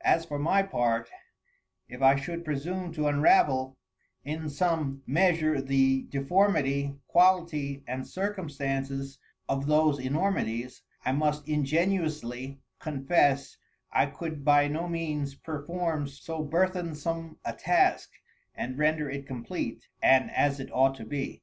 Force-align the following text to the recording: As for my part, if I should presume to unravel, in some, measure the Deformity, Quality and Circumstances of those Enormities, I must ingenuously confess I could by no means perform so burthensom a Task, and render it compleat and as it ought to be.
As 0.00 0.24
for 0.24 0.38
my 0.38 0.62
part, 0.62 1.10
if 1.90 2.00
I 2.00 2.16
should 2.16 2.42
presume 2.42 2.90
to 2.94 3.06
unravel, 3.06 3.76
in 4.24 4.48
some, 4.48 5.02
measure 5.06 5.60
the 5.60 6.06
Deformity, 6.08 6.94
Quality 7.06 7.84
and 7.86 8.06
Circumstances 8.08 9.18
of 9.46 9.66
those 9.66 9.98
Enormities, 9.98 10.80
I 11.04 11.12
must 11.12 11.46
ingenuously 11.46 12.62
confess 12.78 13.58
I 13.92 14.06
could 14.06 14.42
by 14.42 14.68
no 14.68 14.88
means 14.88 15.34
perform 15.34 16.06
so 16.08 16.42
burthensom 16.42 17.36
a 17.44 17.52
Task, 17.52 18.08
and 18.54 18.78
render 18.78 19.10
it 19.10 19.26
compleat 19.26 19.86
and 20.02 20.30
as 20.30 20.60
it 20.60 20.70
ought 20.72 20.94
to 20.94 21.04
be. 21.04 21.42